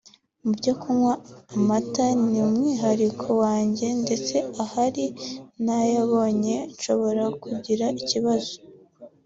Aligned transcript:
Mu 0.43 0.51
byo 0.59 0.73
kunywa 0.81 1.13
amata 1.57 2.05
ni 2.29 2.41
mwihariko 2.49 3.27
wanjye 3.43 3.87
ndetse 4.03 4.35
ahari 4.63 5.05
ntayabonye 5.63 6.55
nshobora 6.73 7.23
kugira 7.43 7.85
ikibazo 8.01 8.55